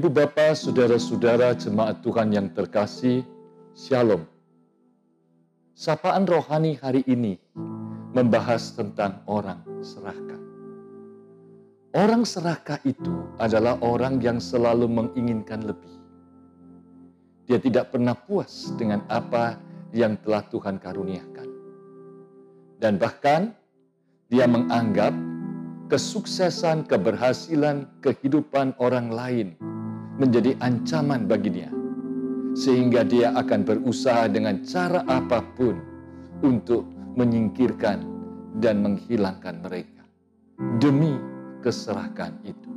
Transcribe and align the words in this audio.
Ibu 0.00 0.08
bapa, 0.16 0.56
saudara-saudara 0.56 1.52
jemaat 1.60 2.00
Tuhan 2.00 2.32
yang 2.32 2.48
terkasih, 2.56 3.20
Shalom. 3.76 4.24
Sapaan 5.76 6.24
rohani 6.24 6.80
hari 6.80 7.04
ini 7.04 7.36
membahas 8.16 8.72
tentang 8.72 9.20
orang 9.28 9.60
serakah. 9.84 10.40
Orang 11.92 12.24
serakah 12.24 12.80
itu 12.88 13.28
adalah 13.36 13.76
orang 13.84 14.24
yang 14.24 14.40
selalu 14.40 14.88
menginginkan 14.88 15.68
lebih. 15.68 15.92
Dia 17.44 17.60
tidak 17.60 17.92
pernah 17.92 18.16
puas 18.16 18.72
dengan 18.80 19.04
apa 19.12 19.60
yang 19.92 20.16
telah 20.24 20.48
Tuhan 20.48 20.80
karuniakan. 20.80 21.48
Dan 22.80 22.96
bahkan 22.96 23.52
dia 24.32 24.48
menganggap 24.48 25.12
kesuksesan, 25.92 26.88
keberhasilan, 26.88 27.84
kehidupan 28.00 28.72
orang 28.80 29.12
lain 29.12 29.60
menjadi 30.20 30.52
ancaman 30.60 31.24
bagi 31.24 31.48
dia. 31.48 31.72
Sehingga 32.52 33.08
dia 33.08 33.32
akan 33.32 33.64
berusaha 33.64 34.28
dengan 34.28 34.60
cara 34.68 35.00
apa 35.08 35.40
pun 35.56 35.80
untuk 36.44 36.84
menyingkirkan 37.16 38.04
dan 38.60 38.84
menghilangkan 38.84 39.64
mereka. 39.64 40.04
Demi 40.76 41.16
keserahkan 41.64 42.36
itu. 42.44 42.70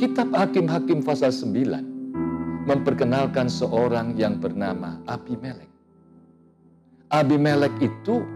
Kitab 0.00 0.32
Hakim-Hakim 0.32 1.04
pasal 1.04 1.32
9 1.32 2.64
memperkenalkan 2.66 3.46
seorang 3.46 4.16
yang 4.16 4.40
bernama 4.40 5.00
Abimelek. 5.06 5.70
Abimelek 7.14 7.72
itu 7.78 8.26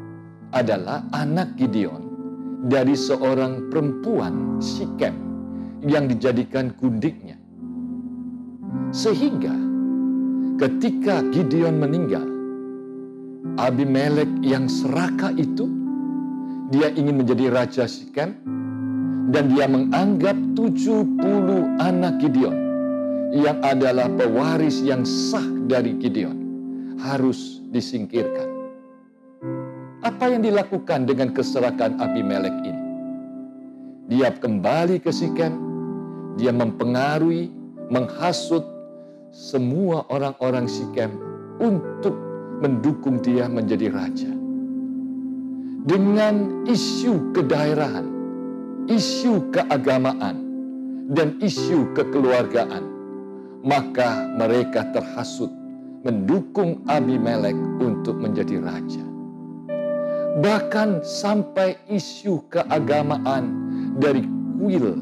adalah 0.55 1.03
anak 1.11 1.59
Gideon 1.59 2.07
dari 2.69 2.95
seorang 2.95 3.73
perempuan 3.73 4.63
Sikem 4.63 5.31
yang 5.85 6.07
dijadikan 6.07 6.77
gundiknya. 6.77 7.40
Sehingga 8.91 9.55
ketika 10.59 11.23
Gideon 11.31 11.79
meninggal, 11.79 12.27
Abimelek 13.55 14.29
yang 14.43 14.67
serakah 14.67 15.31
itu, 15.39 15.71
dia 16.75 16.91
ingin 16.99 17.23
menjadi 17.23 17.55
raja 17.55 17.85
Sikem, 17.87 18.35
dan 19.31 19.47
dia 19.55 19.71
menganggap 19.71 20.35
70 20.59 21.23
anak 21.79 22.19
Gideon 22.19 22.57
yang 23.31 23.63
adalah 23.63 24.11
pewaris 24.11 24.83
yang 24.83 25.07
sah 25.07 25.47
dari 25.71 25.95
Gideon 25.95 26.35
harus 26.99 27.63
disingkirkan. 27.71 28.51
Apa 30.03 30.35
yang 30.35 30.43
dilakukan 30.43 31.07
dengan 31.07 31.31
keserakan 31.31 32.03
Abimelek 32.03 32.57
ini? 32.67 32.83
Dia 34.11 34.35
kembali 34.35 34.99
ke 34.99 35.15
Sikem, 35.15 35.55
dia 36.35 36.51
mempengaruhi, 36.51 37.55
menghasut 37.87 38.80
semua 39.31 40.03
orang-orang 40.11 40.67
Sikem 40.67 41.15
untuk 41.63 42.15
mendukung 42.59 43.23
dia 43.23 43.47
menjadi 43.47 43.91
raja. 43.91 44.31
Dengan 45.87 46.67
isu 46.69 47.33
kedaerahan, 47.33 48.07
isu 48.91 49.49
keagamaan, 49.55 50.37
dan 51.11 51.41
isu 51.41 51.91
kekeluargaan, 51.97 52.85
maka 53.65 54.29
mereka 54.37 54.87
terhasut 54.93 55.51
mendukung 56.05 56.85
Abimelek 56.87 57.57
untuk 57.81 58.21
menjadi 58.21 58.61
raja. 58.61 59.05
Bahkan 60.41 61.03
sampai 61.03 61.75
isu 61.91 62.45
keagamaan 62.53 63.51
dari 63.99 64.23
kuil 64.61 65.01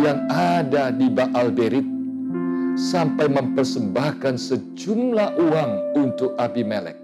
yang 0.00 0.24
ada 0.32 0.88
di 0.94 1.06
Baal 1.12 1.52
Berit 1.52 1.93
sampai 2.74 3.30
mempersembahkan 3.30 4.34
sejumlah 4.34 5.38
uang 5.38 5.72
untuk 5.94 6.34
Abimelek. 6.38 6.98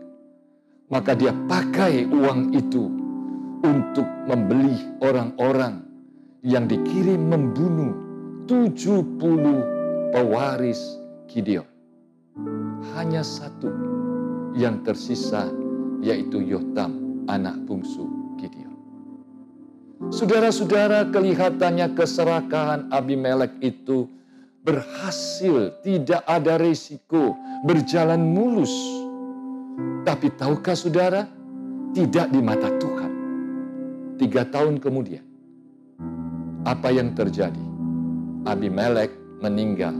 Maka 0.90 1.14
dia 1.14 1.30
pakai 1.46 2.02
uang 2.10 2.50
itu 2.50 2.90
untuk 3.62 4.06
membeli 4.26 4.74
orang-orang 4.98 5.86
yang 6.42 6.66
dikirim 6.66 7.30
membunuh 7.30 7.94
70 8.50 10.10
pewaris 10.10 10.98
Gideon. 11.30 11.66
Hanya 12.98 13.22
satu 13.22 13.70
yang 14.58 14.82
tersisa 14.82 15.46
yaitu 16.02 16.42
Yotam, 16.42 17.22
anak 17.30 17.54
bungsu 17.68 18.08
Gideon. 18.40 18.74
Saudara-saudara, 20.10 21.06
kelihatannya 21.12 21.94
keserakahan 21.94 22.90
Abimelek 22.90 23.60
itu 23.62 24.08
berhasil, 24.64 25.72
tidak 25.80 26.20
ada 26.28 26.60
resiko, 26.60 27.36
berjalan 27.64 28.20
mulus. 28.20 28.72
Tapi 30.04 30.32
tahukah 30.36 30.76
saudara, 30.76 31.28
tidak 31.96 32.28
di 32.28 32.40
mata 32.40 32.68
Tuhan. 32.76 33.12
Tiga 34.20 34.44
tahun 34.44 34.78
kemudian, 34.78 35.24
apa 36.68 36.92
yang 36.92 37.16
terjadi? 37.16 37.64
Abimelek 38.44 39.12
meninggal 39.40 39.96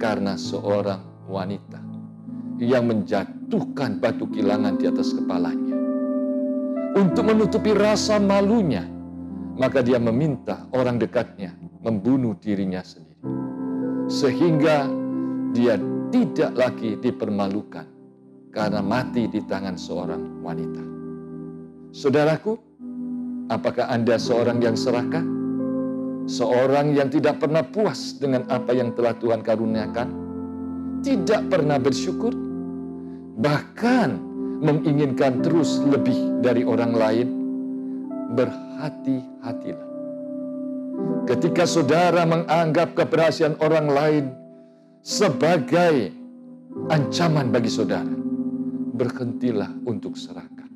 karena 0.00 0.36
seorang 0.36 1.00
wanita 1.28 1.80
yang 2.60 2.88
menjatuhkan 2.88 4.00
batu 4.00 4.28
kilangan 4.32 4.80
di 4.80 4.88
atas 4.88 5.12
kepalanya. 5.12 5.76
Untuk 6.96 7.28
menutupi 7.28 7.76
rasa 7.76 8.16
malunya, 8.16 8.88
maka 9.56 9.84
dia 9.84 10.00
meminta 10.00 10.64
orang 10.72 10.96
dekatnya 10.96 11.52
membunuh 11.84 12.32
dirinya 12.40 12.80
sendiri. 12.80 13.45
Sehingga 14.06 14.86
dia 15.50 15.74
tidak 16.14 16.52
lagi 16.54 16.94
dipermalukan 16.98 17.86
karena 18.54 18.80
mati 18.80 19.26
di 19.26 19.42
tangan 19.44 19.74
seorang 19.74 20.40
wanita. 20.40 20.84
Saudaraku, 21.90 22.54
apakah 23.50 23.90
Anda 23.90 24.16
seorang 24.16 24.62
yang 24.62 24.78
serakah? 24.78 25.24
Seorang 26.26 26.94
yang 26.94 27.06
tidak 27.06 27.38
pernah 27.38 27.62
puas 27.62 28.18
dengan 28.18 28.42
apa 28.50 28.74
yang 28.74 28.90
telah 28.98 29.14
Tuhan 29.14 29.46
karuniakan, 29.46 30.08
tidak 31.06 31.46
pernah 31.46 31.78
bersyukur, 31.78 32.34
bahkan 33.38 34.18
menginginkan 34.58 35.38
terus 35.44 35.78
lebih 35.86 36.42
dari 36.42 36.66
orang 36.66 36.92
lain, 36.98 37.28
berhati-hatilah. 38.34 39.85
Ketika 41.26 41.66
saudara 41.66 42.22
menganggap 42.22 42.94
keberhasilan 42.94 43.58
orang 43.58 43.86
lain 43.90 44.24
sebagai 45.02 46.14
ancaman 46.86 47.50
bagi 47.50 47.66
saudara, 47.66 48.14
berhentilah 48.94 49.68
untuk 49.84 50.14
serakah 50.14 50.70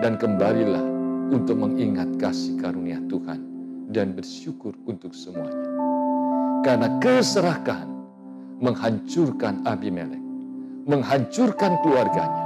dan 0.00 0.16
kembalilah 0.16 0.82
untuk 1.28 1.60
mengingat 1.60 2.08
kasih 2.16 2.56
karunia 2.56 2.98
Tuhan 3.06 3.40
dan 3.92 4.16
bersyukur 4.16 4.72
untuk 4.88 5.12
semuanya. 5.12 5.68
Karena 6.64 6.88
keserakahan 6.98 7.90
menghancurkan 8.64 9.60
Abimelek, 9.68 10.20
menghancurkan 10.88 11.76
keluarganya, 11.84 12.44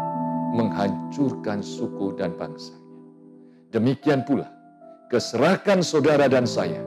menghancurkan 0.58 1.62
suku 1.62 2.18
dan 2.18 2.34
bangsanya. 2.34 2.82
Demikian 3.70 4.26
pula, 4.26 4.50
keserakan 5.08 5.80
saudara 5.80 6.28
dan 6.28 6.44
saya 6.44 6.84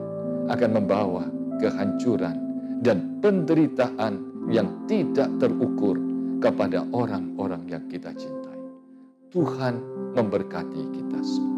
akan 0.50 0.70
membawa 0.82 1.26
kehancuran 1.58 2.38
dan 2.82 3.18
penderitaan 3.22 4.22
yang 4.50 4.70
tidak 4.90 5.30
terukur 5.38 5.98
kepada 6.42 6.82
orang-orang 6.90 7.62
yang 7.70 7.84
kita 7.86 8.10
cintai. 8.14 8.58
Tuhan 9.30 9.78
memberkati 10.18 10.82
kita 10.90 11.20
semua. 11.22 11.51